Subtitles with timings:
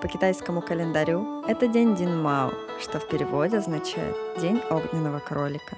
[0.00, 5.76] По китайскому календарю это день Дин Мао, что в переводе означает «день огненного кролика».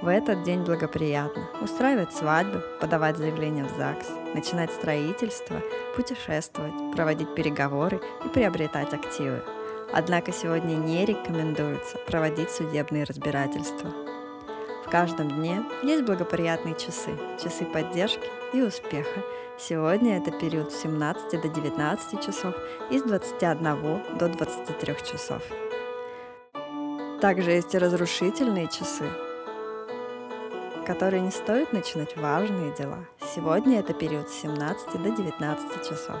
[0.00, 5.60] В этот день благоприятно устраивать свадьбы, подавать заявления в ЗАГС, начинать строительство,
[5.94, 9.42] путешествовать, проводить переговоры и приобретать активы.
[9.92, 13.90] Однако сегодня не рекомендуется проводить судебные разбирательства.
[14.86, 17.10] В каждом дне есть благоприятные часы,
[17.42, 19.20] часы поддержки и успеха,
[19.56, 22.56] Сегодня это период с 17 до 19 часов
[22.90, 25.42] и с 21 до 23 часов.
[27.20, 29.08] Также есть и разрушительные часы,
[30.84, 33.06] которые не стоит начинать важные дела.
[33.32, 36.16] Сегодня это период с 17 до 19 часов.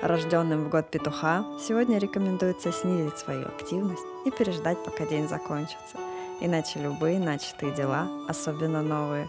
[0.00, 5.98] Рожденным в год петуха сегодня рекомендуется снизить свою активность и переждать, пока день закончится.
[6.40, 9.28] Иначе любые начатые дела, особенно новые,